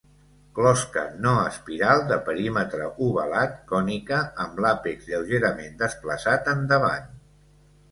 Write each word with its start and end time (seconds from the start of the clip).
Closca 0.59 1.01
no 1.25 1.33
espiral, 1.49 2.01
de 2.11 2.17
perímetre 2.29 2.87
ovalat, 3.09 3.55
cònica, 3.73 4.23
amb 4.47 4.65
l'àpex 4.67 5.13
lleugerament 5.13 5.79
desplaçat 5.85 6.53
endavant. 6.59 7.09